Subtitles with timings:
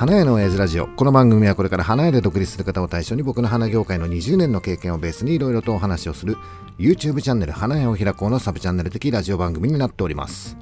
[0.00, 6.38] 花屋の親父ラジオこの番組はこれから花屋で独立する方を対象に僕の花業界の20年の経験をベースにいろいろとお話をする
[6.78, 10.56] YouTube チャンネル花屋を開こうのサブチャンネル的ラジオ番組になっております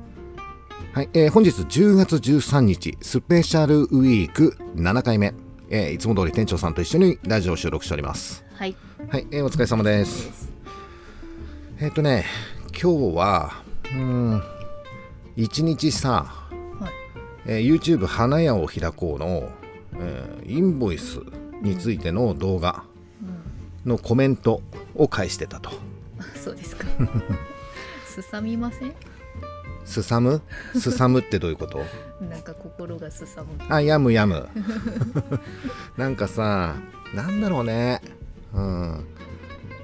[0.93, 5.33] はい、えー本日10月13日スペシャルウィーク7回目、
[5.71, 8.75] えーいつも通り店長さんと一緒にラジオを収録しておりますはい。
[9.09, 10.53] はい、えーお疲れ様です
[11.79, 12.25] えっ、とね
[12.73, 13.53] 今日は
[13.85, 14.43] うーん
[15.37, 16.48] 一日さ、はい。
[17.49, 19.51] えー YouTube 花屋を開こうの、
[20.01, 21.21] えーインボイス
[21.63, 22.85] についての動画
[23.85, 24.63] のコメント
[24.95, 25.71] を返してたと。
[26.19, 26.87] あ そうですか。
[28.07, 28.93] すさみません？
[29.85, 30.41] すさむ？
[30.75, 31.79] すさむってどういうこと？
[32.25, 33.49] なんか心がすさむ。
[33.69, 34.49] あ、やむやむ。
[35.97, 36.77] なんかさ、
[37.15, 38.01] なんだろうね。
[38.55, 39.05] うん。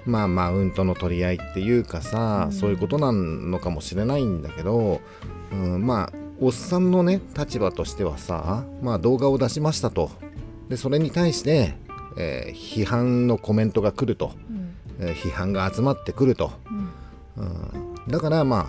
[0.07, 5.01] まあマウントの取り合いっていうかさ、そういうことなのかもしれないんだけど、
[5.53, 6.13] うん、まあ
[6.45, 10.11] おっさんのね立場としてはさまあ動画を出しましたと。
[10.69, 11.75] でそれに対して、
[12.19, 14.75] えー批判のコメントが来ると、うん。
[15.01, 16.53] えー批判が集まってくると、
[17.37, 17.45] うん。
[17.45, 18.69] うん、だからま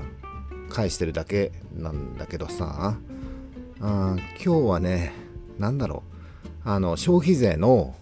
[0.69, 2.95] あ返してるだけなんだけどさ。
[3.81, 5.11] あー今日はね
[5.59, 6.03] なんだろ
[6.65, 6.69] う。
[6.69, 7.93] あの消費税の、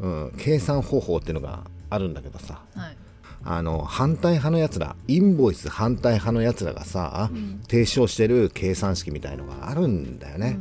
[0.00, 2.62] うん、計算方法っていうのがあるんだけどさ。
[2.74, 2.96] はい。
[3.44, 10.58] あの反対派のやつらインボイス反対派のやつらがさ、ん提唱してる計算式みたいのがあるんだよね。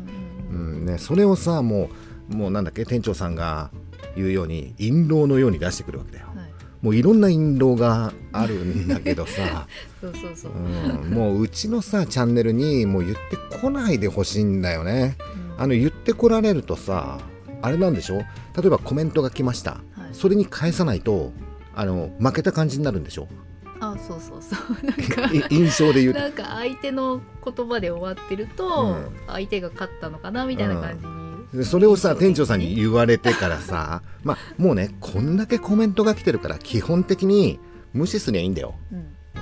[0.51, 1.89] うんうんね、それをさも
[2.31, 3.69] うもうなんだっけ店長さんが
[4.15, 6.27] 言うように印籠のように出してくるわけだよ。
[6.27, 6.47] はい。
[6.81, 9.67] もういろんな印籠があるんだけどさ、
[10.35, 10.51] そう
[11.07, 15.17] ん、もううちのさチャンネルにもう言ってこないでほしいんだよね。
[15.57, 17.17] あの言ってこられるとさ
[17.61, 18.17] あれなんでしょ？
[18.55, 21.31] 例えばコメントが来ました、はいそれに返さないと
[21.79, 23.27] あの負けた感じになるんでしょ？
[23.79, 24.85] あ、そうそうそう。
[24.85, 25.33] なんか。
[25.33, 26.19] い 印象で言うと。
[26.19, 29.11] なんか相手の言葉で終わってると、うん。
[29.27, 37.59] 相手が勝ったのかなみたいな感じに、でそれをさ店長さんにう言われてからさまあもうねこんだけコメントが来てるから基本的に
[37.93, 38.75] 無視すりゃいいんだよ、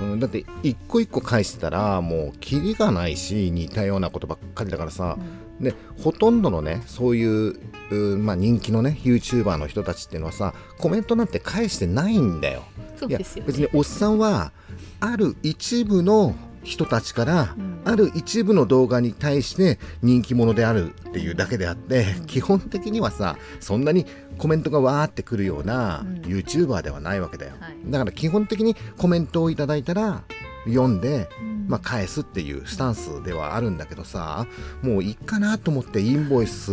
[0.04, 5.18] ん、うん、だって一個一個返してたらもうキリがないし似たようなことばっかりだからさ、
[5.60, 7.58] でほとんどのねそういう
[7.90, 12.64] うまあ、人気のね YouTuber の人たちっていうのはさコメントなんて返してないんだよ。
[13.08, 14.52] いや別におっさんは
[14.98, 16.34] ある一部の
[16.66, 17.80] 人たちから、うん。
[17.84, 22.26] ある一部の動画に対して人気者であるっていうだけであって、うん。
[22.26, 24.04] 基本的にはさそんなに
[24.36, 26.22] コメントがわーってくるようなうん。
[26.22, 27.76] YouTuber ではないわけだよ、はい。
[27.86, 30.24] だから基本的にコメントをいただいたら
[30.66, 31.66] 読んで、うん。
[31.68, 34.46] まあ、返すっていうスタンスではあるんだけどさ
[34.82, 36.70] もういいかなと思ってインボイス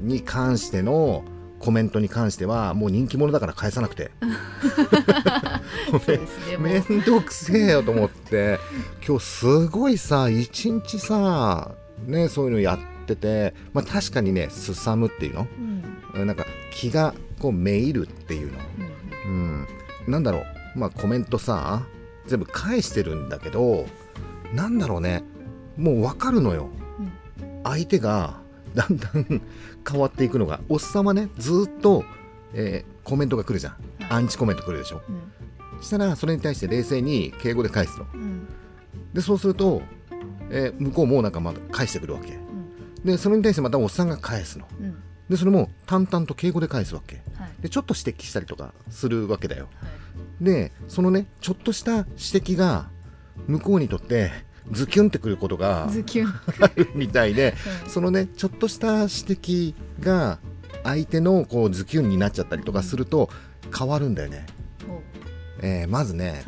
[0.00, 1.24] に関しての
[1.58, 4.10] コメントに関してはもう人気者だから返さなくて。
[6.58, 8.58] めうんどくせえよと思って。
[9.06, 11.72] 今日すごいさ一日さ
[12.06, 15.46] ねそういうのやっててまあ確かにねすさむっていうの？
[16.14, 16.26] うん。
[16.26, 18.58] なんか気がこうめいるっていうの。
[19.26, 19.32] うん。
[19.32, 19.36] う
[20.08, 20.12] ん。
[20.12, 20.78] なんだろう。
[20.78, 21.82] まあコメントさ
[22.30, 23.86] 全部返してるんだけど
[24.54, 25.22] なんだろうね。
[25.76, 26.68] もう分かるのよ。
[26.98, 27.12] うん
[27.62, 28.40] 相手が
[28.74, 29.42] だんだん
[29.88, 30.60] 変わっていくのが。
[30.68, 32.04] おっさんはねずーっと、
[32.54, 33.72] えーコメントが来るじゃん。
[33.72, 33.82] はい。
[34.10, 35.02] アンチコメント来るでしょ。
[35.08, 35.82] うん。
[35.82, 38.06] したらそれに対して冷静に敬語で返すの。
[38.14, 38.46] うん。
[39.12, 39.82] でそうすると、
[40.50, 42.34] えー向こうもなんかまた返してくるわけ。
[42.34, 43.04] うん。
[43.04, 44.66] でそれに対してまたおっさんが返すの。
[44.80, 45.02] うん。
[45.28, 47.16] でそれも淡々と敬語で返すわけ。
[47.16, 47.24] はい
[47.60, 49.68] でちょっと指摘したりとかするわけだよ。
[49.80, 50.44] はい。
[50.44, 52.88] でそのねちょっとした指摘が
[53.46, 54.30] 向こうにとって
[54.70, 55.88] ズキュンってくることが
[56.60, 57.54] あるみたいで
[57.84, 60.38] うん そのねちょっとした指摘が
[60.84, 63.28] 相手のこうズキュンになっちゃったりとかすると
[63.76, 64.46] 変わるんだよね、
[65.62, 66.42] えーまずね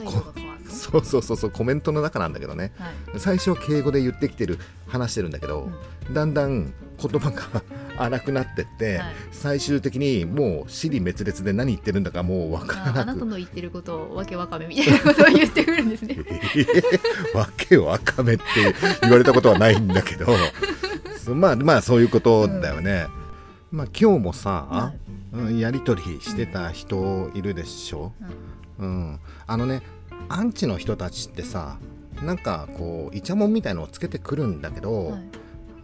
[0.73, 2.73] そうそうそうそうコメントの中なんだけどね。
[2.79, 3.21] はい。
[3.21, 5.71] 最初は敬語で言ってきてる話してるんだけど、
[6.13, 7.63] だんだん言葉が
[7.97, 9.15] 荒くなってって、はい。
[9.31, 13.07] 最終的にもう尻滅裂で何言ってるんだかもう分からああなく。
[13.09, 16.17] なたの言ってることをわけわかめみたいなことを言ってくるんですね。
[17.35, 18.43] わけわかめって
[19.03, 20.27] 言われたことはないんだけど。
[21.19, 23.07] そ まあまあそういうことだよね、
[23.71, 24.93] まあ今日もさ、は
[25.33, 28.13] うんやり取りしてた人いるでしょ、
[28.79, 29.83] うん、あのね
[30.29, 31.79] アンチの人たちってさ
[32.23, 35.23] なんかこうイチャモンみたいのをつけてくるんだけど、はい。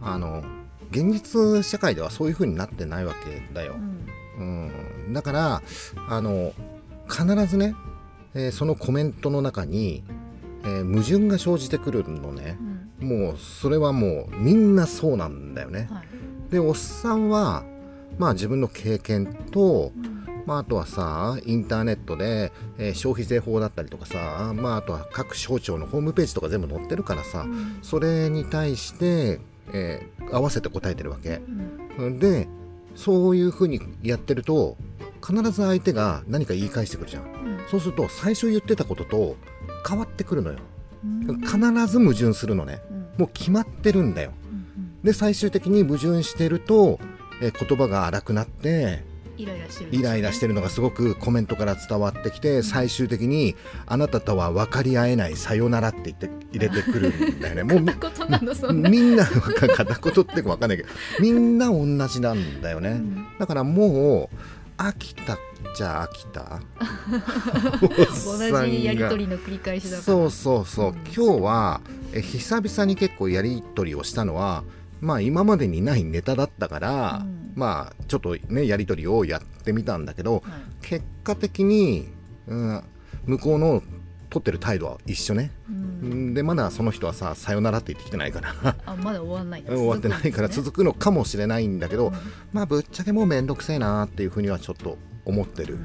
[0.01, 0.43] あの
[0.91, 3.75] 現実社会ではそういう風になってないわけだよ。
[4.37, 4.71] う、ん。
[5.07, 5.61] うん、だから
[6.07, 6.53] あの
[7.09, 7.75] 必ずね、
[8.33, 10.03] えーそのコメントの中に、
[10.63, 12.57] えー矛盾が生じてくるのね。
[13.01, 13.07] うん。
[13.07, 15.89] もうそれはもうみんなそうなんだよね。
[15.91, 16.51] はい。
[16.51, 17.63] でおっさんは
[18.17, 20.08] まあ自分の経験と、うん
[20.49, 27.77] まあ、あとはさインターネットで、えー消費税法だったりとかさ、まあ、あとは各省庁のホームページとか全部載ってるからさ、うん。
[27.83, 29.39] それに対して
[29.71, 31.39] えー合わせて答えてるわけ。
[31.99, 32.17] うん。
[32.17, 32.47] で
[32.95, 34.75] そういう風にやってると
[35.23, 37.23] 必ず相手が何か言い返してくるじゃん。
[37.23, 37.59] うん。
[37.69, 39.35] そうすると最初言ってたことと
[39.87, 40.57] 変わってくるのよ。
[41.03, 41.41] うん。
[41.41, 41.57] 必
[41.87, 42.81] ず矛盾するのね。
[42.89, 42.97] うん。
[43.19, 44.31] もう決まってるんだよ。
[44.51, 45.01] うん。
[45.03, 46.99] で最終的に矛盾してると、
[47.39, 49.07] えー言葉が荒くなって
[49.39, 53.55] イライラしてるイライラしてるのがすごくコメントから伝わってきて最終的に
[53.87, 57.63] 「あなたとは分かり合えないさよなら」って言って入れてくるんだよね。
[57.63, 58.25] もうみんな片
[60.11, 60.89] 言ってか分かんないけど
[61.21, 63.25] みんな同じなんだよね、うん。
[63.39, 65.39] だからもう飽きたっ
[65.73, 66.61] ちゃ飽きた。
[68.25, 70.01] 同じやり取りの繰り返しだから。
[70.01, 70.95] そうそうそう、うん。
[71.13, 71.81] 今日は
[72.11, 74.63] え久々に結構やり取りをしたのは
[75.01, 77.53] まあ今までにないネタだったから、うん。
[77.55, 80.43] まあちょっとねやり取りをやってみたんだけどはい。
[80.81, 82.07] 結果的に、
[82.47, 82.83] うん、
[83.25, 83.83] 向こうの
[84.29, 86.33] 取ってる態度は一緒ね、うん。
[86.33, 88.53] でまだその人はささよならって言ってきてないから。
[88.85, 89.63] あまだ終わんない。
[89.67, 92.17] 終わってないから続くのかもしれないんだけど、くん。
[92.53, 95.79] まあぶっちゃけもうめんどくせえなっていうふうにはちょっと思ってる。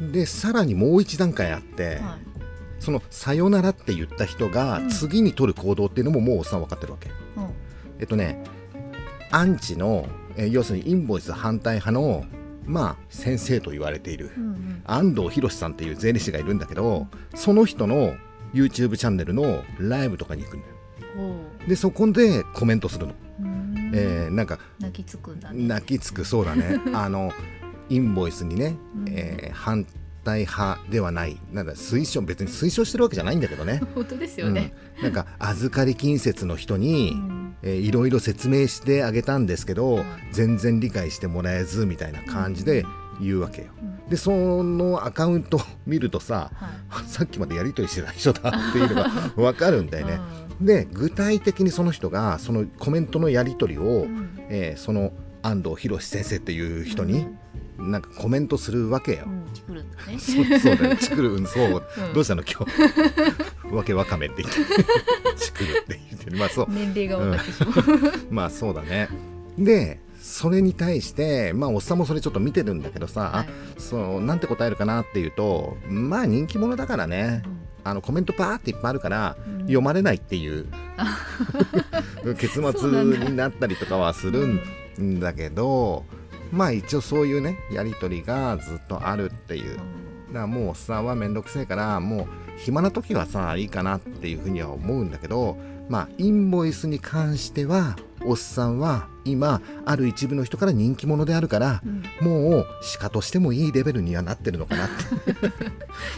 [0.00, 0.12] う、ん。
[0.12, 2.18] でさらにもう一段階あって、うんはい。
[2.80, 4.88] その「さよなら」って言った人がうん。
[4.88, 7.10] 次に取る行動っていうのももうおっさん分かってるわけ。
[7.98, 8.42] うんえっとね
[9.30, 10.06] アンチの、
[10.36, 12.24] えー要するにインボイス反対派の
[12.64, 14.82] まあ先生と言われているうんうん。
[14.84, 18.14] 安藤博さんっていう税理士がいるんだけどその人の
[18.54, 20.74] YouTube チャンネルのライブとかに行くんだよ。
[21.66, 23.14] でそこでコメントするの。
[23.40, 23.90] うん。
[23.94, 25.66] えーなんか泣きつくんだね。
[25.66, 26.80] 泣きつくそうだね。
[26.94, 27.32] あの
[27.90, 29.04] インボイスにね、うん。
[29.08, 29.84] えー反
[30.28, 31.40] 対派ではない。
[31.52, 33.80] なんだ推奨別に推奨してるわけじゃないんだけどね。
[33.94, 34.74] 本当ですよね。
[34.98, 37.54] うん、なんか預かり金説の人に、うん。
[37.62, 42.84] えーいろいろ説明してあげたんですけど、はい全然理解してもらえずみたいな感じで
[43.20, 43.68] 言うわけよ。
[43.82, 44.10] うん。
[44.10, 46.50] でそのアカウントを見るとさ
[46.88, 47.08] はい。
[47.08, 50.20] さっきまでやり取りしてた人だっていうのが 分かるんだよね。
[50.60, 54.28] で具体的にその人がそのコメントのやり取りを、うん。
[54.50, 57.28] えーその安藤博先生っていう人に
[57.78, 59.24] なんかコメントするわけよ。
[59.26, 59.44] うん。
[59.54, 60.18] 作るんだね。
[60.18, 62.12] そうそうだよ、 チクる、うん、そう、うん。
[62.12, 62.66] どうしたの今
[63.70, 63.74] 日？
[63.74, 64.60] わけわかめって言って、
[65.36, 67.74] チクるって言ってる、まあそう、年齢が分かってしまう
[68.30, 69.08] まあそうだね。
[69.58, 73.80] で、それに対して、まあおっさんもそれちょっと見てるんだけどさ、はい。
[73.80, 77.42] そう、なんて答えるかなっていうと、まあ人気者だからね。
[77.84, 79.60] あのコメントパーっていっぱいあるから、うん。
[79.60, 80.66] 読まれないっていう。
[82.38, 84.60] 結末になったりとかはする
[85.00, 86.04] んだけど、
[86.52, 89.76] まあ一応そういうねやり取りがずっとあるっていう。
[90.28, 92.26] だからもうおっさんはめんどくせえからもう
[92.58, 95.56] 暇な時はさいいかなっていうふうには思うんだけど
[95.88, 102.02] まあインボイスに関してはおっさんは今ある一部の人から人気者であるからうん。
[102.26, 102.66] もう
[102.98, 104.94] 鹿としてもいいレベルにはなってるのかなって。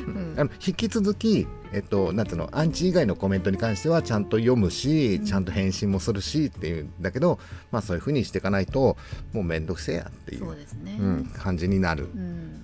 [0.07, 0.35] うん。
[0.39, 5.25] あの引き続きえっとなんていうのアンチ以外のコメントに関してはちゃんと読むし、うん。
[5.25, 7.39] ちゃんと返信もするしっていうんだけど
[7.71, 8.97] まあそういうふうにしていかないと
[9.33, 10.51] もうめんどくせえやっていう
[10.85, 10.99] ね。
[11.01, 12.09] うん、感じになる。
[12.15, 12.63] うん。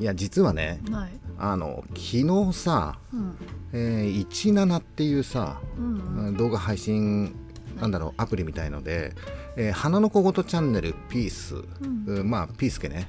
[0.00, 1.10] いや実はねはい。
[1.38, 3.34] あの昨日さ、うん。
[3.72, 6.36] えー、17っていうさ、うんうん。
[6.36, 7.34] 動画配信
[7.80, 9.14] なんだろうアプリみたいので、
[9.60, 12.04] えー花の小言チャンネルピース、うん。
[12.06, 13.08] うんまあピースケね。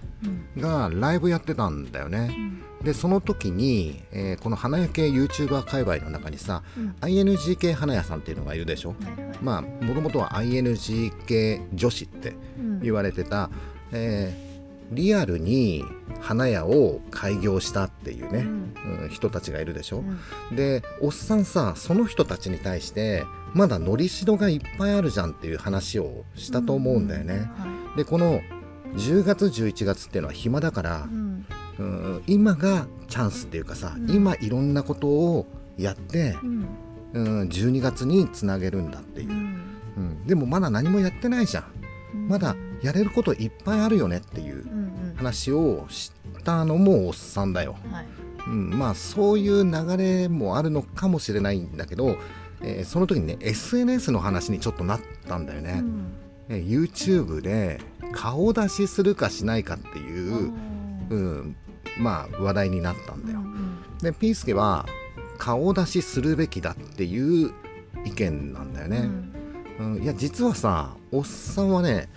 [0.57, 0.61] うん。
[0.61, 2.35] がライブやってたんだよね、
[2.83, 6.95] でその時に、えーこの花屋系 YouTuber 界隈の中にさ、うん。
[7.01, 8.95] ING 系花屋さんっていうのがいるでしょ、
[9.41, 12.79] まあもともとは ING 系女子ってうん。
[12.81, 13.49] 言われてた、
[13.91, 14.49] えー
[14.91, 15.85] リアルに
[16.19, 20.03] 花屋を開業したっていうね、うん人たちがいるでしょ、
[20.49, 20.55] うん。
[20.55, 28.41] でおっさんさその人たちに対してまだのりしろがいっぱいあるじゃんっていう話をしたと思うんだよね、はでこの
[28.95, 31.45] 10月11月っていうのは暇だからい、うん。
[31.79, 34.11] うん今がチャンスっていうかさ、うん。
[34.11, 36.67] 今いろんなことをやって、うん。
[37.13, 39.29] うん、12月につなげるんだっていう。
[39.29, 39.63] う、ん。
[39.97, 41.65] うん、でもまだ何もやってないじゃん。
[42.13, 42.27] うん。
[42.27, 44.65] まだやれることいっぱいあるよねっていう
[45.17, 46.11] 話をし
[46.43, 48.07] たのもおっさんだよ、はい。
[48.47, 52.17] うん、まあそういう流れもあるのかもしれないんだけど、
[52.61, 56.13] えーその時にね SNS の話にちょっとなったんだよね、うん。
[56.49, 57.79] えー YouTube で
[58.11, 60.51] 顔出しするかしないかっていう、
[61.09, 61.55] うん、
[61.99, 64.85] まあ話題になったんだよ、うんでピースケは
[65.37, 67.51] 顔出しするべきだっていう
[68.05, 68.91] 意見なんだようん。
[68.91, 69.09] ね、
[69.79, 72.07] うんいや実はさおっさんはね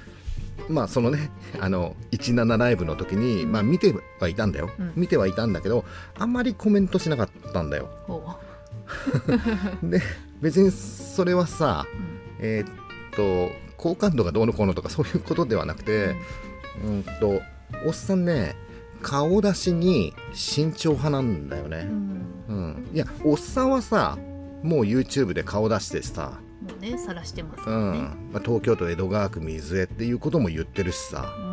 [0.68, 1.30] まあそのね
[1.60, 4.92] あの17ライブの時に、まあ、見てはいたんだよ、うん。
[4.96, 5.84] 見てはいたんだけど
[6.18, 7.88] あんまりコメントしなかったんだよ。
[8.06, 8.22] ほ
[9.82, 10.00] で
[10.40, 11.86] 別にそれはさ
[12.38, 12.74] えーっ
[13.14, 13.50] と
[13.82, 16.14] 好感度がどうのこうのとかそういうことではなくて、
[16.84, 17.04] うん。
[17.20, 17.42] と
[17.84, 18.54] おっさんね
[19.02, 22.44] 顔出しに慎重派なんだよね、うん。
[22.48, 24.16] うん、いやおっさんはさ
[24.62, 28.30] もう YouTube で顔出してさもうね晒してますうん。
[28.32, 31.34] まあ、東京都江戸川区水江っていうことも言ってるしさ。
[31.36, 31.52] うん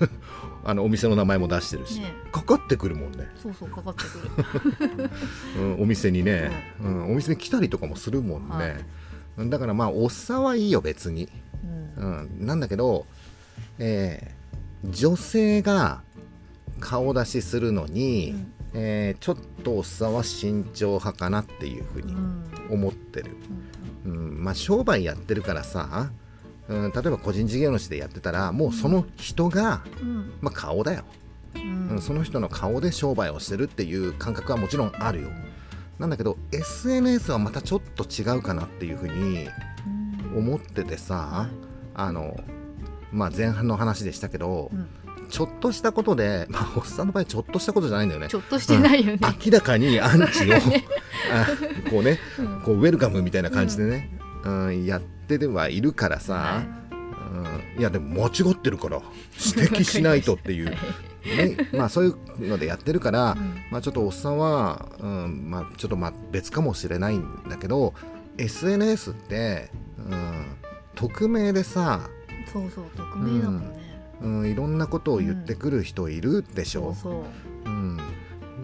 [0.64, 2.12] あのお店の名前も出してるし、ね。
[2.32, 5.10] かかってくるもんね、そうそうかかってくる。
[5.58, 6.50] うん、お店にね、
[6.80, 8.84] うん、お店に来たりとかもするもんね、
[9.36, 9.50] はい。
[9.50, 11.28] だからまあおっさんはいいよ別に、
[11.98, 12.28] うん。
[12.38, 13.06] うん、なんだけど、
[13.78, 14.38] えー
[14.92, 16.02] 女性が
[16.78, 18.52] 顔出しするのに、うん。
[18.74, 22.44] えーちょっとおっさんは慎重派かなっていうふうにうん。
[22.70, 23.36] 思ってる、
[24.06, 24.12] うん。
[24.12, 26.10] うん、まあ商売やってるからさ、
[26.68, 30.32] うん、例えば個人事業主でやってたらもうその人が、うん。
[30.40, 31.04] まあ、顔だよ、
[31.54, 31.88] うん。
[31.88, 35.30] うん、その人の顔で商売をしてるっていう感覚はもちろんあるよ。
[35.98, 39.48] なんだけど SNS はまたちょっと違うかなっていうふうに
[40.34, 40.38] うん。
[40.38, 41.54] 思っててさはい
[41.94, 42.38] あの
[43.10, 44.88] まあ前半の話でしたけど、うん。
[45.30, 48.28] ちょっとしたことでまあおっさんの場合ちょっとしたことじゃないんだよね。
[48.28, 50.54] ちょっとしてないよね、明らかにアンチを
[51.32, 51.46] あ
[51.90, 52.60] こうねうん。
[52.60, 54.10] こうウェルカムみたいな感じでね、
[54.44, 54.84] うん。
[54.84, 56.62] やってではいるからさ、
[57.30, 59.02] うん、いやでも間違ってるから。
[59.56, 60.76] 指摘しないとっていう、ね、
[61.72, 63.62] まあそういうのでやってるから、うん。
[63.70, 65.50] まあ、ちょっとおっさんは、うん。
[65.50, 67.92] まあ、ちょっとまあ別かもしれないんだけど
[68.38, 70.56] SNS って、うん、
[70.94, 72.08] 匿名でさ、
[72.52, 73.78] そうそう匿名だもんね、
[74.22, 77.24] うん、いろんなことを言ってくる人いるでしょ、そうそ
[77.66, 77.70] う。
[77.70, 77.98] うん、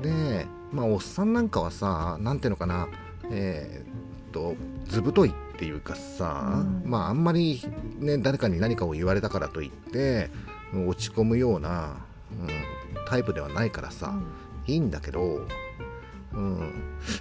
[0.00, 2.88] でまあおっさんなんかはさなんていうのかな。
[3.30, 4.54] えーっと
[4.86, 5.32] 図太いっ
[5.64, 6.82] ていうかさ、うん。
[6.84, 7.62] まああんまり
[7.98, 10.30] ね誰かに何かを言われたからといって
[10.86, 11.96] 落ち込むような、
[12.32, 12.48] うん、
[13.08, 14.14] タイプではないからさ、
[14.66, 15.46] いいんだけど、
[16.34, 16.72] うん、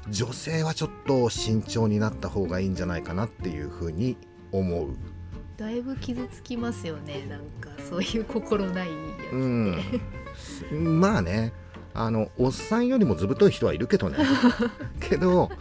[0.09, 4.17] 女性はちょっと慎重になった方がいいんじゃないかなっていうふうに
[4.51, 4.89] 思う。
[5.55, 9.29] だいぶ傷つきますよねなんかそういう心ないやつって、
[10.75, 11.53] うん、 まあね
[11.93, 14.17] あのおっさんよりも図太い人はいるけどね。
[14.99, 15.51] けど、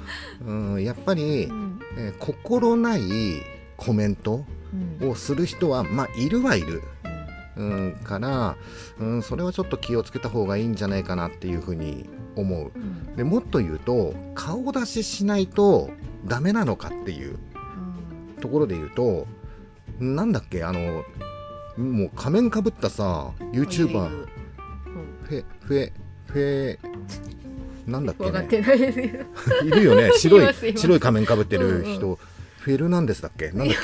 [0.44, 3.00] うん、やっぱり、うんえー心ない
[3.76, 4.44] コメント
[5.00, 5.10] うん。
[5.10, 6.82] をする人はまあいるはいる、
[7.56, 8.56] うんうん、から、
[8.98, 12.72] うん、それはちょっと気をつけた方がいいんじゃないかなっていうふうに思う。
[12.74, 13.16] うん。
[13.16, 15.90] でもっと言うと顔出ししないと
[16.24, 17.38] ダメなのかっていう
[18.36, 18.40] うん。
[18.40, 19.26] ところで言うと
[19.98, 21.04] なんだっけあの
[21.76, 24.26] もう仮面かぶったさ YouTuber うん。
[25.24, 25.92] フェフェ
[26.26, 26.78] フェ
[27.86, 28.30] なんだっけね。
[28.30, 29.06] 分かってないですよ。
[29.64, 30.10] いるよね。
[30.18, 32.18] 白い白い仮面かぶってる人、
[32.60, 33.50] フェルナンデスだっけ？
[33.52, 33.76] なんだっ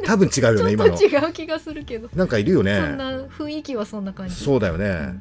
[0.00, 0.04] け？
[0.06, 0.94] 多分違うよね今の。
[1.00, 4.34] 違う気がするけど、なんかいるよそんねな雰囲気はそんな感じ。
[4.34, 5.18] そうだよね。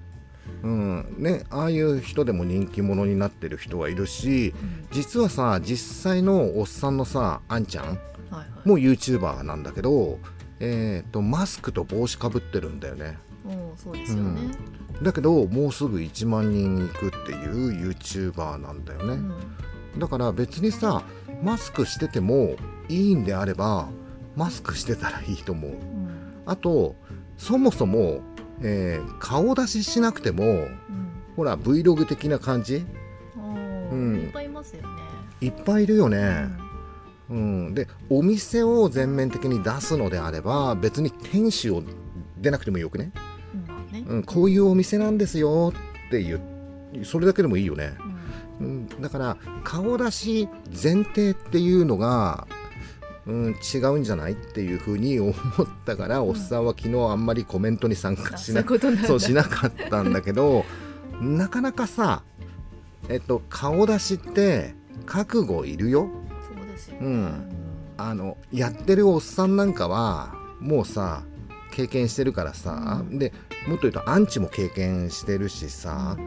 [0.64, 1.06] うん。
[1.18, 4.86] ねああいう人でも人気者になってる人はいるしうん。
[4.92, 7.98] 実はさ実際のおっさんのさあんちゃんはい
[8.32, 8.68] はい。
[8.68, 10.20] も YouTuber なんだけど
[10.60, 13.18] えー、とマスクと帽子かぶってるんだよね
[13.50, 14.52] おうそうですよね、
[15.02, 19.34] だけどもうすぐ1万人いくっていう YouTuber なんだよね、うん
[19.98, 21.04] だから別にさ
[21.42, 22.56] マスクしてても
[22.90, 23.90] いいんであれば
[24.36, 25.72] マスクしてたらいいと思う。
[25.72, 25.80] うん。
[26.46, 26.96] あと
[27.38, 28.22] そもそも、
[28.62, 30.70] えー顔出ししなくてもうん。
[31.36, 32.86] ほら Vlog 的な感じ？
[33.92, 34.16] うん。
[34.26, 34.88] いっぱいいますよね、
[35.42, 36.48] いっぱいいるようね、
[37.30, 37.74] うん。
[37.74, 41.84] でお店を全面的に出すのであれば別に店主を
[42.38, 43.12] 出なくてもよくね、
[43.92, 44.04] ね。
[44.08, 45.74] うん、こういうお店なんですよ
[46.08, 46.42] っていう
[47.04, 47.94] それだけでもいいよね、
[48.60, 48.66] うん。
[48.66, 52.48] うん、だから顔出し前提っていうのが、
[53.26, 55.36] うん、違うんじゃないっていうふうに思っ
[55.86, 58.64] たから、おっさんは昨日あんまりコメントに参加あしな
[59.06, 60.66] そうしなかったんだけど
[61.22, 62.24] なかなかさ
[63.08, 64.74] えっと顔出しって
[65.06, 66.10] 覚悟いるよ？
[66.48, 66.94] そうですよ。
[66.96, 67.52] ね、うん。
[67.98, 71.24] あのやってるおっさんなんかはもうさ
[71.72, 73.20] 経験してるからさ、うん。
[73.20, 73.32] で
[73.68, 76.18] もっと言うとアンチも経験してるしさ、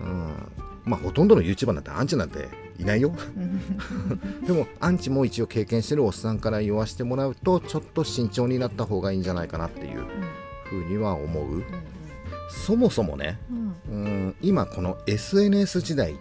[0.00, 0.52] うん、
[0.84, 2.48] まあほとんどの YouTuber なんてアンチなんて
[2.78, 3.14] いないよ。
[3.36, 10.04] う んでもアンチも一応経験してるおっさんから言わしてもらうとちょっと慎重になった方がいいんじゃないかなっていう
[10.64, 11.56] ふうには思う。
[11.56, 11.64] うん。
[12.50, 13.74] そもそもね、うん。
[13.88, 16.16] うん、今この SNS 時代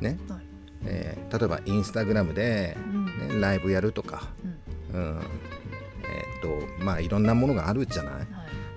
[0.00, 0.40] ね、はい。
[0.86, 3.06] えー例えばインスタグラムで、うん。
[3.06, 4.28] ね、ライブやるとか、
[4.92, 5.00] うん。
[5.00, 5.20] うん。
[6.02, 8.26] えーっとまあいろんなものがあるじゃない、はい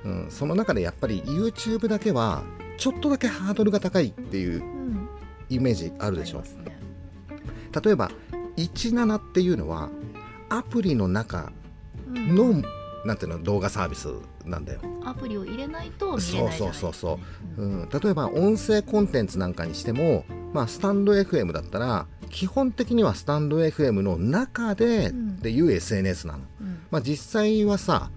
[0.07, 2.43] うん、その中でやっぱり YouTube だけは
[2.77, 5.09] ちょっとだけハードルが高いっていううん。
[5.49, 6.39] イメージあるでしょ？
[6.39, 6.79] ありますね。
[7.83, 8.11] 例えば
[8.55, 9.89] 17っていうのは
[10.49, 11.51] アプリの中
[12.07, 12.35] うん。
[12.35, 12.63] の、
[13.05, 14.07] なんていうの動画サービス
[14.45, 17.19] なんだよ、アプリを入れないとそうそうそ
[17.57, 17.65] うう。
[17.65, 17.81] うん。
[17.83, 26.79] ん、例えば音声コンテンツなんかにしても、まあ、スタンド FM だったら基本的にはスタンド FM の中でっていう SNS なの、うん。
[26.91, 28.09] まあ、実際はさ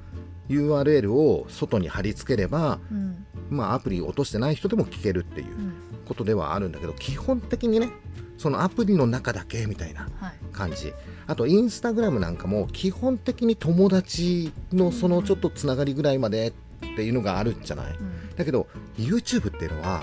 [0.50, 3.26] URL を外に貼り付ければ、うん。
[3.48, 5.72] まあ、アプリ落としてない人でも聞けるっていううん。
[6.06, 7.88] ことではあるんだけど基本的にね
[8.36, 10.32] そのアプリの中だけみたいなはい。
[10.52, 10.92] 感じ。
[11.26, 16.52] あとインスタグラムなんかも基本的に友達のそのちょっとつながりぐらいまでっ
[16.96, 18.36] ていうのがあるじゃない、うん。
[18.36, 18.66] だけど
[18.98, 20.02] YouTube っていうのは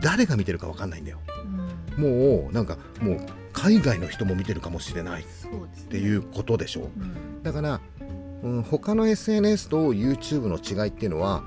[0.00, 1.18] 誰が見てるか分かんないんだよ。
[1.96, 2.40] うん。
[2.42, 3.20] もうなんかもう
[3.52, 5.26] 海外の人も見てるかもしれないっ
[5.88, 6.82] ていうことでしょ？
[6.82, 7.80] うんだから、
[8.42, 11.44] うん、他の SNS と YouTube の違いっていうのは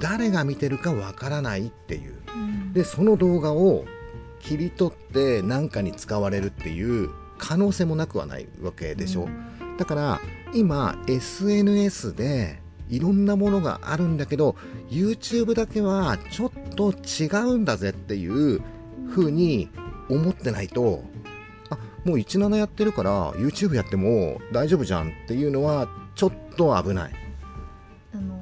[0.00, 2.14] 誰が見てるかわからないっていう。
[2.34, 2.72] うん。
[2.72, 3.84] でその動画を
[4.40, 9.76] 切り取って何かに使われるっていう可能性もなくはないわけでしょ、うん。
[9.76, 10.20] だから
[10.54, 14.56] 今 SNS でいろんなものがあるんだけど
[14.90, 18.60] YouTube だけはちょっと違うんだぜっていう
[19.10, 19.70] 風に
[20.08, 21.02] 思ってないと
[21.70, 27.12] あもう17やってるから YouTube やっても大丈夫じゃんっていうのはちょっと危ない。
[28.14, 28.38] あの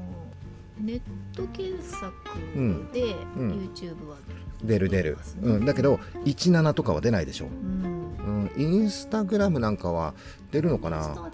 [0.78, 1.00] ネッ
[1.34, 2.12] ト検索
[2.56, 2.92] うん。
[2.92, 3.70] でうん。
[3.74, 4.16] YouTube は
[4.62, 4.88] 出る。
[4.88, 8.50] 出る、うん、だけど17とかは出ないでしょ、うん。
[8.56, 10.14] うん、インスタグラムなんかは
[10.50, 11.22] 出るのか下な。
[11.22, 11.30] は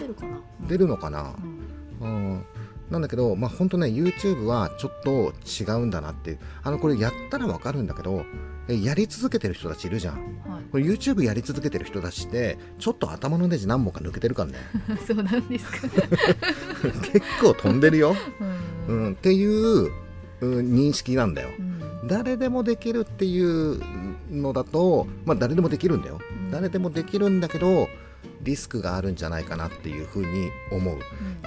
[0.69, 1.35] 出るのかな？
[2.01, 2.09] うん。
[2.09, 2.45] うん
[2.91, 8.25] なんだけど、まあ本当ね、YouTube はちょっと違うんだなっていう、あのこれやったらわかるんだけど、
[8.69, 10.15] えやり続けてる人たちいるじゃん。
[10.15, 10.21] は
[10.61, 14.59] いこれ YouTube やり続けてる人たちって、ちょっと頭のネジ何本か抜けてるからね。
[15.07, 15.89] そうなんですか。
[17.13, 18.17] 結構飛んでるよ。
[18.89, 19.91] ううんん、っていう、
[20.41, 21.51] うん認識なんだよ。
[21.59, 21.77] うん
[22.09, 23.81] 誰でもできるっていう
[24.31, 26.21] のだと、まあ誰でもできるんだよ。
[26.31, 27.89] うん誰でもできるんだけど、
[28.43, 30.99] リスクがあるんじゃないかなっていうふうに思う。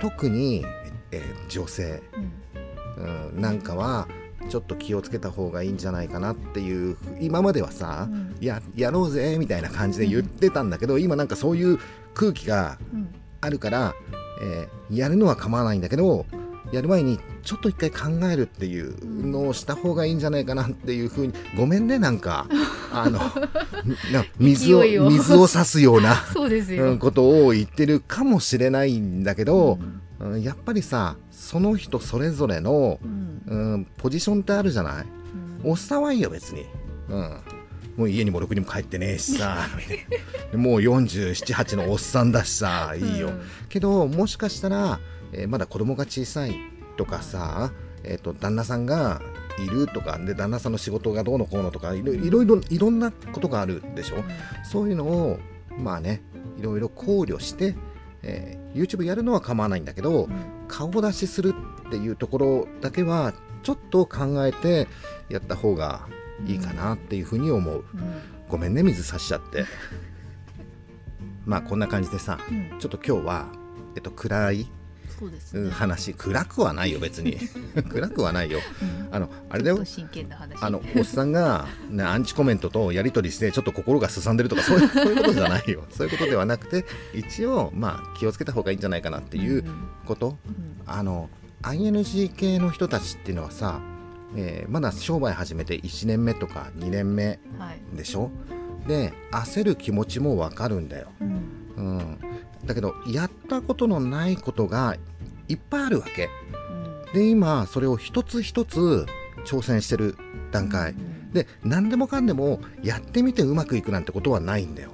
[0.02, 2.02] 特に、えー女性。
[2.16, 3.32] うん。
[3.32, 4.08] うん、なんかは
[4.50, 8.36] ちょっと気をつけた方がいいんじゃないかなっていう今まではさ、うん。
[8.40, 11.80] ややろうぜみたいな感じで言ってたんだけど、今なんかそういう
[12.14, 13.16] 空気がうん。
[13.42, 13.96] あるから、
[14.42, 16.26] えーやるのは構わないんだけど
[16.72, 18.96] やる前にちょっと一回考えるっていう
[19.28, 22.48] のをした方がいいんじゃないかなっていうふうにごめんねなんか
[22.92, 26.16] あのな水を水を差すような、
[27.00, 33.30] ことを言ってるかもしれないんだけどう、んうんやっぱりさその人それぞれのうん。
[33.48, 35.06] うん、ポジションってあるじゃない？
[35.64, 35.72] うん。
[35.72, 36.66] おっさんはいいよ別に、
[37.10, 37.42] うん、
[37.98, 39.58] もう家にもろくにも帰ってねえしさ。
[40.54, 42.94] もう478のおっさんだしさ。
[42.96, 43.42] いいよ、うん。
[43.70, 45.00] けどもしかしたら、
[45.32, 46.56] えーまだ子供が小さい
[46.98, 47.72] とかさ、
[48.04, 49.22] えー、と旦那さんが
[49.58, 54.24] いるとかで旦那さんの仕事がどうのこうのとかいろいろいろいろんなことがあるでしょ？
[54.64, 55.40] そういうのを
[55.78, 56.22] まあね
[56.60, 57.76] いろいろ考慮して、
[58.24, 61.56] えー YouTube やるのは構わないんだけど、うん顔出しする
[61.88, 64.88] っていうところだけはちょっと考えて
[65.28, 66.08] やった方が
[66.46, 68.22] いいかなっていうふうに思う、うん。
[68.48, 69.66] ごめんね水差しちゃって。
[71.46, 72.80] まあこんな感じでさうん。
[72.80, 73.48] ちょっと今日は、
[73.96, 74.68] えっと、暗い
[75.20, 75.62] そうですね。
[75.64, 77.38] うん話暗くはないよ別に。
[77.90, 78.60] 暗くはないよ。
[78.82, 79.08] うん。
[79.14, 79.80] あのあれだよ。
[80.62, 85.84] あのおっさんが、ね、アンチコメントとやり取りしてちょっと心がすさんでるとかそういうそういうことじゃないよ。
[85.92, 89.64] そういうことではなくて一応まあ気をつけた方がいいんじゃないかなっていう
[90.06, 90.82] こと、うん。
[90.86, 91.30] あの
[91.64, 93.82] ING 系の人たちっていうのはさ、
[94.36, 97.98] えーまだ商売始めて1年目とか2年目うんはい。
[97.98, 98.32] でしょ？
[98.88, 101.40] で焦る気持ちもわかるんだよ、うん。
[101.78, 102.18] うん、
[102.66, 104.96] だけどやったことのないことが
[105.48, 106.30] いっぱいあるわけ。
[107.06, 107.14] うん。
[107.14, 109.06] で今それを一つ一つ
[109.46, 110.18] 挑戦してる
[110.52, 110.92] 段階。
[110.92, 111.32] うん。
[111.32, 114.92] で何でもかんでもやってみてうまくいくなんてことはないんだよ。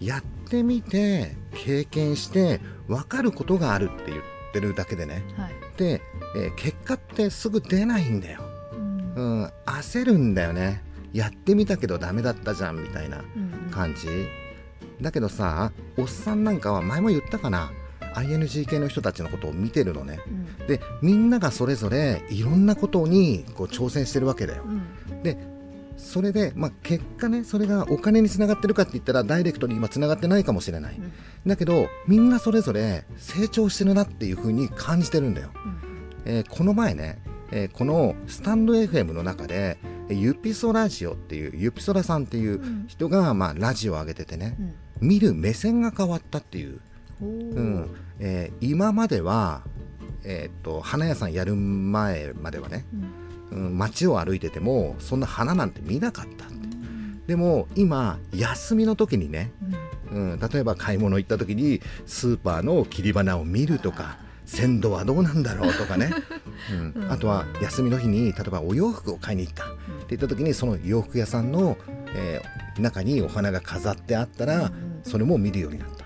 [0.00, 5.24] やってみて経験して分かることがあるって言ってるだけでね。
[5.36, 5.52] はい。
[5.78, 6.02] で、
[6.36, 8.40] えー結果ってすぐ出ないんだよ、
[8.72, 9.14] うん。
[9.14, 10.82] うん、焦るんだよね。
[11.12, 13.70] やってみたけどダメだったじゃんみたいなうん。
[13.70, 14.06] 感じ
[15.00, 17.72] だけどさおっさんなんかは前も言ったかな。
[18.14, 20.20] ING 系の人たちのことを見てるのね。
[20.26, 20.66] うん。
[20.66, 24.64] でみんながそれぞれいろんなことにこう挑戦してるわけだよ。
[24.64, 25.22] うん。
[25.22, 25.36] で
[25.98, 30.96] それで、まあ、結果ねそれがお金につながってるかって言ったらダイレクトに今つながってないかもしれない。
[30.96, 31.12] うん。
[31.46, 35.50] だけどみんなそれぞれ成長してるなっていう風に感じてるんだよ、
[36.24, 37.18] えーこの前ね、
[37.50, 42.84] えーこのスタンド FM の中でえーユピソラジオっていうユピソラさんっていううん。
[42.88, 44.56] 人が、まあ、ラジオを上げててね
[45.00, 45.08] うん。
[45.08, 46.80] 見る目線が変わったっていう、
[47.20, 47.24] う。
[47.24, 47.90] ん。
[48.20, 49.62] えー今までは、
[50.24, 52.84] えー、と花屋さんやる前まではね、
[53.52, 53.66] うん。
[53.66, 57.24] うん、街を歩いててもそんな花なんて見なかったうん。
[57.26, 59.52] でも今休みの時にね、
[60.10, 60.32] うん。
[60.32, 66.10] うん、例えば買い物行った時にスーパーの切り花を見るとか鮮度はどうなんだろうとかね、
[66.72, 67.02] うん。
[67.02, 67.12] うん。
[67.12, 69.64] あとは休みの日に例えばお洋服を買いに行った。
[69.64, 69.68] っ
[70.08, 71.76] て言った時にその洋服屋さんの、
[72.14, 76.04] えー中にお花が飾ってあったらうんそれも見るようになった、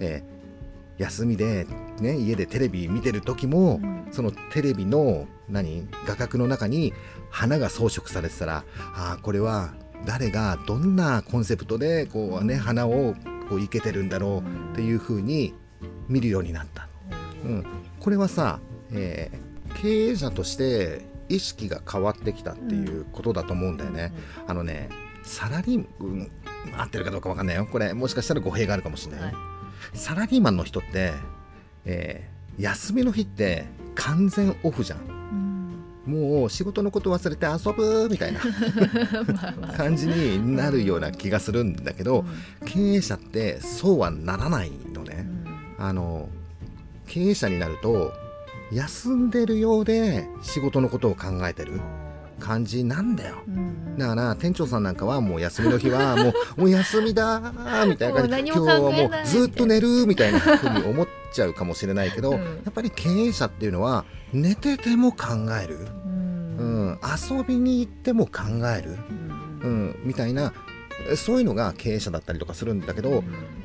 [0.00, 1.66] えー休みで、
[2.00, 4.08] ね、家でテレビ見てる時も、うん。
[4.12, 6.92] そのテレビの何画角の中に
[7.30, 8.64] 花が装飾されてたら
[8.94, 9.72] ああこれは
[10.04, 15.54] 誰がどんなコンセプトでこう、ね、花をここういけてるんだろうっていうふうに
[16.08, 16.88] 見るようになった、
[17.44, 17.66] うん、
[18.00, 18.60] これはさ、
[18.92, 21.00] えー経営者として
[21.30, 24.12] 意識が変わってきたっていうことだと思うんだよね、
[24.46, 24.90] あのね
[25.22, 26.30] サラリーマン、うん
[26.76, 27.66] 合ってるかどうかわかんないよ。
[27.66, 29.32] これもしかしたら語弊があるかもしれないよ、は
[29.94, 29.96] い。
[29.98, 31.14] サラリーマンの人って、
[31.84, 34.98] えー休みの日って完全オフじゃん。
[36.06, 36.12] うん。
[36.12, 38.40] もう仕事のこと忘れて遊ぶみたいな
[39.74, 42.26] 感じになるような気がするんだけど、
[42.66, 45.26] 経営者ってそうはならないのね、
[45.78, 46.28] あの
[47.12, 48.14] 経営者になると
[48.72, 51.78] 休んでるようで仕事のことを考えてる
[52.40, 53.36] 感じなんだよ。
[53.46, 53.98] うん。
[53.98, 58.30] だから店長さんなんかはもう休みの日は もうもう休みだーみたいな感じ。
[58.30, 62.38] もう何も今日はもうずっと寝るみたいなふうに思っちゃうかもしれないけど、うん。
[62.38, 66.86] やっぱり経営者っていうのは寝てても考える、うん。
[66.86, 68.40] うん、遊びに行っても考
[68.74, 68.96] える、
[69.62, 69.70] うん。
[69.70, 70.54] うん、みたいな
[71.14, 73.61] そういうのが経営者だったりとかするんだけど、うん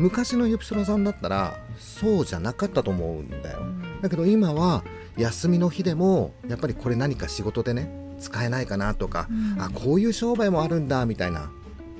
[0.00, 3.58] 昔のユプシロさんだったらそうじゃなかったと思うんだよ。
[3.60, 4.00] うん。
[4.00, 4.82] だけど今は
[5.18, 9.60] 休みの日でもやっぱりこれ何か仕事でね使えないかなとか、うん。
[9.60, 11.50] あこういう商売もあるんだみたいな、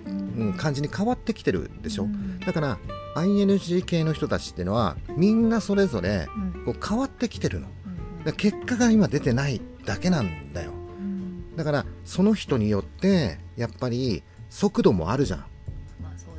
[0.07, 2.41] うんうん、感じに変わってきてるでしょ、うん。
[2.41, 2.79] だから
[3.17, 6.65] ING 系の人たちっていうのはみんなそれぞれうん。
[6.65, 7.69] こう変わってきてるの。
[7.69, 8.25] うん。
[8.25, 10.71] ら結果が今出てないだけなんだよ。
[10.73, 11.55] うん。
[11.55, 15.45] だからその人によってやっぱり速度もあるじゃん、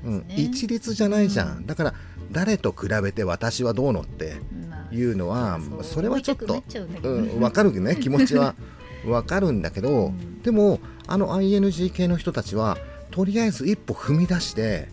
[0.04, 1.66] まあそううん、一律じゃないじゃん、うん。
[1.66, 1.94] だから
[2.32, 4.38] 誰と比べて私はどうのって
[4.70, 6.64] まあいうのはそうそれはちょっと
[7.04, 7.96] ううん、分かるね。
[8.02, 8.56] 気持ちは。
[9.04, 10.42] 分かるんだけど、うん。
[10.44, 12.78] でもあの ING 系の人たちは
[13.10, 14.90] とりあえず一歩踏み出して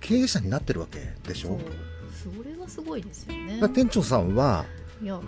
[0.00, 1.58] 経営者になってるわけでしょ？
[2.22, 3.60] それはすごいですよね。
[3.74, 4.64] 店長さんは
[5.02, 5.20] いや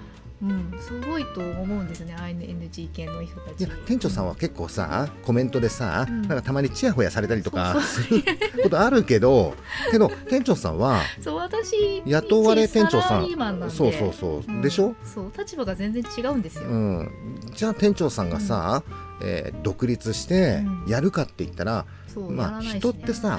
[0.42, 3.64] うんすごいと思うんですね ING 系の人たち。
[3.64, 6.22] いや店長さんは結構さコメントでさ、うん。
[6.22, 8.22] なんかたまにチヤホヤされたりとかする
[8.62, 9.54] ことあるけど
[9.90, 13.26] けど店長さんはそう私雇われ店長さん。
[13.70, 14.60] そうそうそう、うん。
[14.60, 17.10] でしょ、そう立場が全然違うんですよ、うん、
[17.54, 18.82] じゃあ店長さんがさ、
[19.22, 20.84] えー独立してうん。
[20.86, 21.86] やるかって言ったら、
[22.30, 22.78] まあね。
[22.78, 23.38] 人ってさ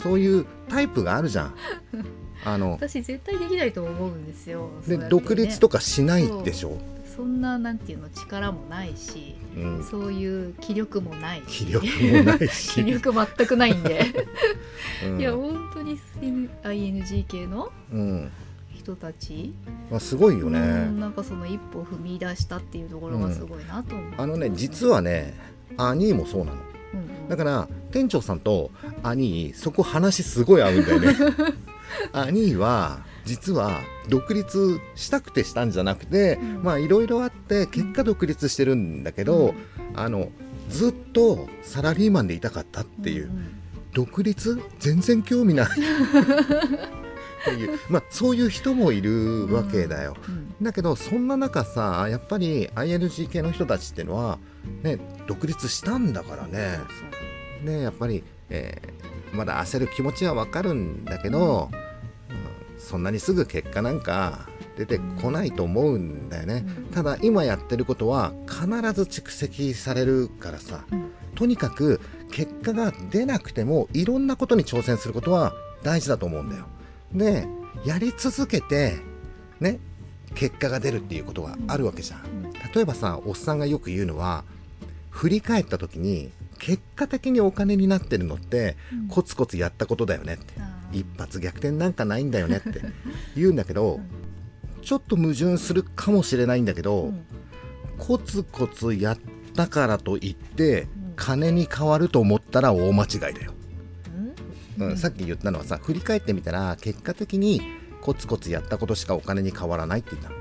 [0.00, 1.54] そういうタイプがあるじゃん。
[2.44, 5.08] あの私絶対できないと思うんですよでね。
[5.08, 6.76] 独立とかしないでしょ？
[7.16, 11.42] そんななんていうの力もないし、うん、そういう気力もない。
[11.48, 12.74] し気力もないし。
[12.84, 14.04] 気、力全くないんで、
[15.06, 15.20] うん。
[15.20, 15.98] いや本当に
[16.62, 18.30] ING 系のうん。
[18.74, 19.52] 人たち、
[19.90, 20.60] まあ、すごいようね。
[20.60, 25.34] んなんかその一歩踏み出したっていうところがすごいなと思う、あのね実はね
[25.78, 26.58] 兄もそうなの。
[26.92, 27.28] うんうん。
[27.28, 28.70] だから店長さんと
[29.02, 31.16] 兄そこ話すごい合うんだよね。
[32.12, 36.62] 兄は実は独立したくてしたんじゃなくて、うん。
[36.62, 39.54] まあいろいろあって結果独立してるんだけど、
[39.94, 40.30] あの
[40.68, 43.56] ずっとサラリーマンでいたかったっていう、ん
[43.92, 44.60] 独立？
[44.78, 45.66] 全然興味ない。
[45.66, 45.68] っ
[47.44, 50.16] ていう、まあ、そういう人もいるわけだよ。
[50.28, 50.54] うん。
[50.62, 54.38] だけどそんな中さやっぱり ING 系の人たちっていうのは、
[54.82, 56.78] ね、独立したんだからね。
[57.62, 58.95] ねやっぱり、えー
[59.36, 61.86] まだ焦る気持ちはわかるんだけど、うん
[62.78, 66.84] そんなにすぐ結果なんか出てこないと思うんだよね、うん。
[66.92, 70.84] ただ今やってることは必ず蓄積されるからさ。
[70.92, 71.10] うん。
[71.34, 76.66] とにかく結果が出なくてもいろんなことに挑戦することは大事だと思うんだよ。
[77.12, 77.48] で
[77.84, 78.96] やり続けて
[79.58, 79.80] ね
[80.34, 82.52] 結果が出るっていうことがあるわけじゃん。
[82.72, 84.44] 例えばさおっさんがよく言うのは
[85.10, 89.08] 振り返った時に結果的にお金になってるのってうん。
[89.08, 90.54] コツコツやったことだよねって。
[90.92, 92.80] 一発逆転なんかないんだよねって
[93.36, 94.00] 言うんだけど
[94.82, 97.26] ちょっと矛盾するかもしれないんだけど、うん。
[97.98, 99.18] コツコツやっ
[99.54, 101.12] たからといってうん。
[101.16, 103.54] 金に変わると思ったら大間違いだよ、
[104.78, 104.90] うん。
[104.90, 107.62] うんさっき言ったのはさ振り返ってみたら結果的に
[108.02, 110.36] コツコツやったことしかお金に変わらないって言ったの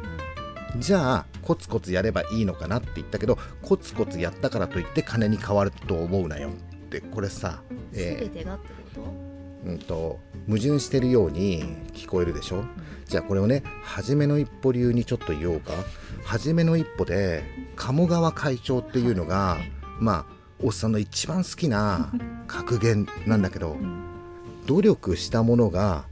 [0.79, 6.51] じゃあコツコツやればいいのかなって言ったけどコツコツやったからといって金に変わると思うなよっ
[6.89, 7.01] て。
[7.01, 7.61] これさ、
[7.93, 9.01] すえべてがってこと？
[9.67, 12.63] ーうんと矛盾してるように聞こえるでしょ？
[13.05, 15.73] じゃあこれをね初めの一歩流にちょっと言おうか。
[16.23, 17.43] 初めの一歩で
[17.75, 19.71] 鴨川会長っていうのが、はい。
[19.99, 20.25] まあ
[20.61, 22.11] おっさんの一番好きな
[22.47, 24.03] 格言なんだけどうん。
[24.65, 26.05] 努力したものが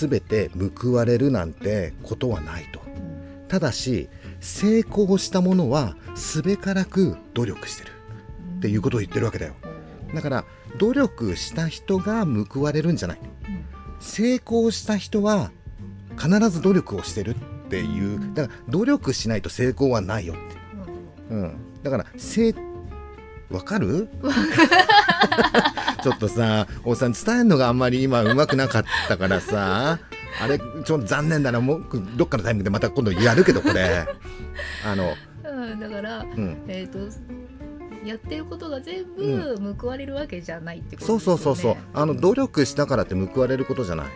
[0.00, 2.80] 全て報われるなんてことはないと。
[2.80, 2.81] うん
[3.52, 4.08] ただし
[4.40, 7.90] 成功したものはすべからく努力してる。
[8.56, 9.52] っていうことを言ってるわけだよ。
[9.62, 10.44] うんだから
[10.78, 13.18] 努力した人が報われるんじゃない。
[13.20, 13.62] うん
[14.00, 15.50] 成功した人は
[16.18, 18.32] 必ず努力をしてるっていう。
[18.34, 22.54] だから努力しないと成功はないよって、うん、だから成
[23.50, 24.08] わかる？
[26.02, 29.98] ちょっとさおっさん伝えるのがあんまり今うまくなかったからさ
[30.40, 31.60] あれちょっと残念だな。
[31.60, 34.06] もうどっかのタイミングでまた今度やるけどこれ。
[34.86, 35.14] あの、
[35.44, 36.98] うん、だから、うん、えっ、と
[38.04, 41.42] やってることが全う部報われるわけじゃないってことそうですよね。
[41.42, 44.06] そうそうそうあの努力したからって報われることじゃない。
[44.06, 44.12] うん。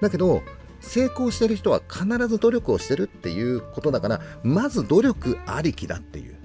[0.00, 0.42] だけど
[0.80, 6.36] 成功してる人は必ず努力をしてるっていうことだからまず努力ありきだっていう。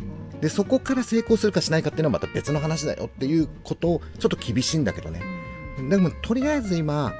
[0.41, 5.21] でそこから成功するかしないかっていうのはまた別の話だよっていうことをちょっと厳しいんだけどね。
[5.89, 7.13] でもとりあえず今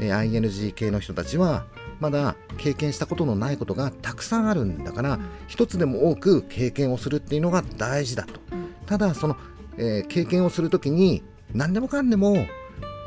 [0.00, 1.66] えー ING 系の人たちは
[2.00, 8.40] まだ経験したことのないことがたくさんあるんだから一つでも多く経験をするっていうのが大事だと。
[8.52, 8.68] うん。
[8.86, 9.36] ただその、
[9.76, 11.22] えー経験をするときに
[11.54, 12.36] 何でもかんでも、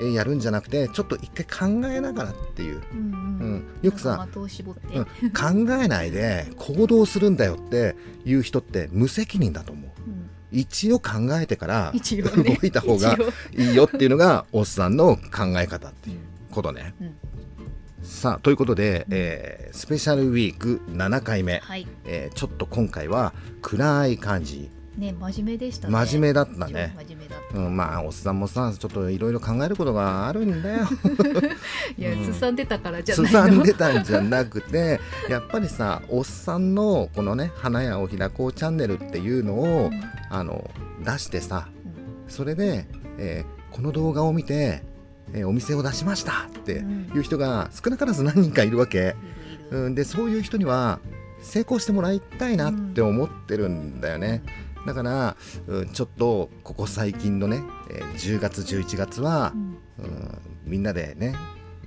[0.01, 3.39] えーやるんじゃなくてちょっと一回考えながらっていう、うんうん。
[3.41, 4.27] うん、よくさ、
[4.93, 9.91] うん、考えないで行動するんだよっていう人って無責任だと思う。
[10.07, 10.29] うん。
[10.51, 11.93] 一応考えてから
[12.43, 13.17] 動いた方が
[13.57, 16.17] いいよっていうのがおっさんの考え方っていう
[16.51, 16.93] ことね。
[17.01, 17.15] うん。
[18.03, 21.87] さあということで、えースペシャルウィーク7回目、はい。
[22.05, 25.93] えーちょっと今回は暗い感じ、ね真面目でしたね。
[25.93, 26.93] 真面目だったね。
[26.97, 27.57] 超真面目だった。
[27.57, 30.79] うん、まあおっさんもさちょっといろいろ考えることがあるんだよ。
[31.97, 32.25] いや、うん。
[32.25, 33.41] すさんでたからじゃなすいの。
[33.41, 40.01] さんでたんじゃなくて やっぱりさおっさんのこのね「花屋を開こうチャンネル」っていうのを、うん。
[40.29, 40.69] あの
[41.05, 42.31] 出してさうん。
[42.31, 42.87] それで、
[43.17, 44.83] えーこの動画を見て、
[45.33, 49.15] えーお店を出しましたっていう人が少なからず何人かいるわけ、
[49.69, 50.99] うん、でそういう人には
[51.41, 54.43] 成功してもらいたいなって思ってるんだよね、
[54.85, 55.35] だから、
[55.67, 59.61] うん、ちょっとここ最近のね、えー10月11月はう、ん。
[59.99, 61.35] うん、みんなでね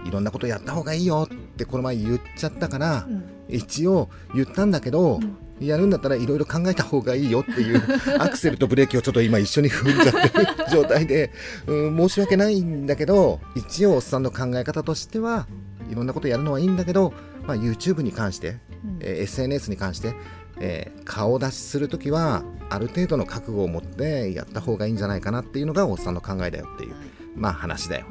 [0.05, 3.25] いろんなことやった方がいいよってこの前言っちゃったから、うん。
[3.49, 7.83] 一応言ったんだけど、うんやるんだったらいろいろ考えた方がいいよっていう
[8.19, 11.33] アクセルとブレーキをちょっと今一緒に踏んじゃってる状態で、
[11.67, 15.47] うん、申し訳ないんだけど一応おっさんの考え方としては
[15.91, 17.13] いろんなことやるのはいいんだけど、
[17.47, 20.15] まあ、YouTube に関して、うんえー SNS に関して、
[20.61, 28.07] えー顔出しするときはある程度の覚悟を持ってやった方がいいんじゃないかなっていうのがおっさんの考えだよっていうはいまあ話だよ。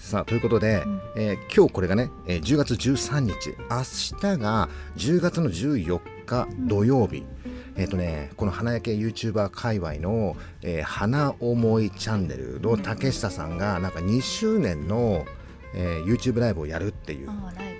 [0.00, 1.00] うんさあということで、うん。
[1.16, 7.24] えー今日これがね、えー10月13日明日が10月の14日土曜日、
[7.76, 15.26] えっ、とねこの花焼け YouTuber 界隈の、えー花思いチャンネルの竹下さんがなんか2周年の、
[15.74, 17.30] えー YouTube ライブをやるっていう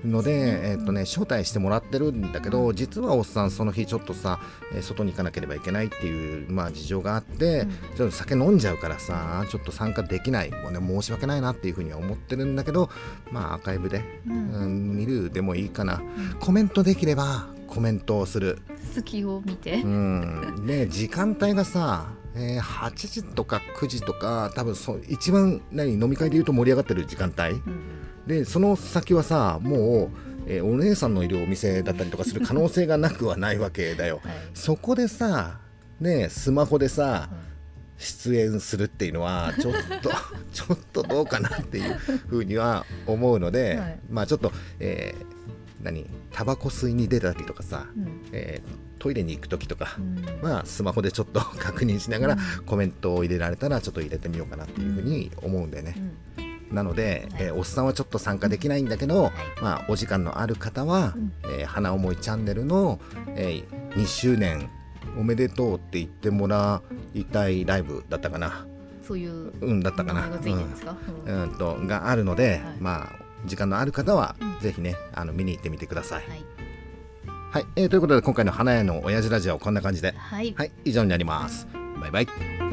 [0.05, 4.41] ので、えっとね、招待してもらってるんだけど、実はおっさんその日ちょっとさ、
[4.75, 7.97] えー外に行かなければいけないっていう、まあ、事情があって、うん。
[7.97, 12.91] ちょっと酒飲んじゃうからさちょっと参加できないもう、ね、申し訳ないなっていうふうには思ってるんだけど、
[13.31, 15.95] まあ、アーカイブで、ううんん、見るでもいいかな。
[15.95, 16.39] うん。
[16.41, 18.59] コメントできればコメントをする、
[18.95, 19.77] 隙を見て。
[19.83, 27.57] うん、で時間帯がさえー8時とか9時とか多分そう一番何飲み会でいうと盛り上がってる時間帯。
[27.57, 27.81] うん
[28.27, 30.09] でその先はさもう、
[30.47, 34.21] えーお姉さんのいるお店だったりとかする可能性がなくはないわけだよ。
[34.23, 34.35] はい。
[34.55, 35.59] そこでさ
[36.01, 37.51] ねスマホでさうん。
[38.03, 40.11] 出演するっていうのはちょっと
[40.53, 41.95] ちょっとどうかなっていう
[42.29, 43.99] ふうには思うので、はい。
[44.09, 45.25] まあちょっと、えー
[45.83, 48.21] 何タバコ吸いに出たりとかさ、うん。
[48.33, 50.25] えートイレに行く時とかう、ん。
[50.43, 52.65] まあスマホでちょっと 確認しながらうん。
[52.65, 55.97] コメントを入れられたらちょっと入れてみようかなっていうふうに思うんだよね。
[56.71, 56.75] うん。
[56.77, 57.43] なので、はい。
[57.47, 59.33] えーおっさんはちょっと参加できないんだけど、はい。
[59.61, 61.33] まあ、お時間のある方は、うん。
[61.51, 63.01] えー花思いチャンネルの、
[63.35, 64.69] えー2周年
[65.19, 66.81] おめでとうって言ってもら
[67.13, 68.67] いたいライブだったかな。
[69.03, 70.29] そういううんだったかな。
[70.29, 71.35] ううん。
[71.35, 71.43] ん。
[71.43, 72.77] うんとがあるので、はい。
[72.79, 73.13] まあ
[73.47, 74.61] 時間のある方は、うん。
[74.61, 76.29] ぜひねあの見に行ってみてください。
[76.29, 76.45] はい
[77.51, 81.67] はい、えーということで今回の花屋の親父ラジオはこんな感じで、はいはい、以上になります。
[82.01, 82.70] バイバイ。